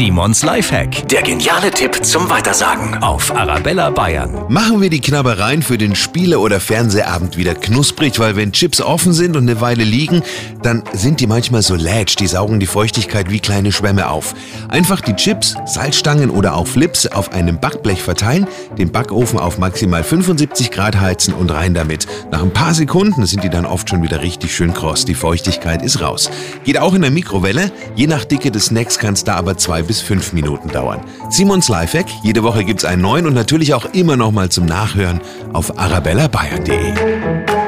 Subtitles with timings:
[0.00, 1.06] Simons Lifehack.
[1.08, 4.46] Der geniale Tipp zum Weitersagen auf Arabella Bayern.
[4.48, 9.12] Machen wir die Knabbereien für den Spiele- oder Fernsehabend wieder knusprig, weil wenn Chips offen
[9.12, 10.22] sind und eine Weile liegen,
[10.62, 14.34] dann sind die manchmal so lätsch, die saugen die Feuchtigkeit wie kleine Schwämme auf.
[14.70, 18.46] Einfach die Chips, Salzstangen oder auch Flips auf einem Backblech verteilen,
[18.78, 22.06] den Backofen auf maximal 75 Grad heizen und rein damit.
[22.32, 25.82] Nach ein paar Sekunden sind die dann oft schon wieder richtig schön kross, die Feuchtigkeit
[25.82, 26.30] ist raus.
[26.64, 29.89] Geht auch in der Mikrowelle, je nach Dicke des Snacks kann es da aber zwei
[29.90, 31.00] bis fünf Minuten dauern.
[31.30, 35.20] Simons Lifehack, jede Woche gibt's einen neuen und natürlich auch immer noch mal zum Nachhören
[35.52, 37.59] auf arabellabayern.de.